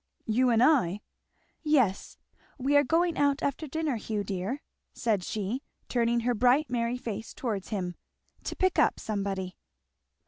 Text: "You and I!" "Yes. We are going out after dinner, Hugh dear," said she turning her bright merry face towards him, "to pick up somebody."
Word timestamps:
"You 0.25 0.49
and 0.49 0.63
I!" 0.63 1.01
"Yes. 1.77 2.17
We 2.57 2.75
are 2.75 2.83
going 2.83 3.19
out 3.19 3.43
after 3.43 3.67
dinner, 3.67 3.97
Hugh 3.97 4.23
dear," 4.23 4.63
said 4.93 5.23
she 5.23 5.61
turning 5.89 6.21
her 6.21 6.33
bright 6.33 6.71
merry 6.71 6.97
face 6.97 7.35
towards 7.35 7.69
him, 7.69 7.93
"to 8.45 8.55
pick 8.55 8.79
up 8.79 8.99
somebody." 8.99 9.55